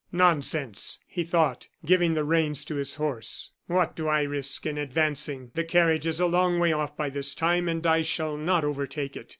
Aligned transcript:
"Nonsense!" 0.11 0.97
he 1.05 1.23
thought, 1.23 1.67
giving 1.85 2.15
the 2.15 2.23
reins 2.23 2.65
to 2.65 2.73
his 2.73 2.95
horse, 2.95 3.51
"what 3.67 3.95
do 3.95 4.07
I 4.07 4.21
risk 4.23 4.65
in 4.65 4.79
advancing? 4.79 5.51
The 5.53 5.63
carriage 5.63 6.07
is 6.07 6.19
a 6.19 6.25
long 6.25 6.57
way 6.57 6.73
off 6.73 6.97
by 6.97 7.11
this 7.11 7.35
time, 7.35 7.69
and 7.69 7.85
I 7.85 8.01
shall 8.01 8.35
not 8.35 8.63
overtake 8.65 9.15
it." 9.15 9.29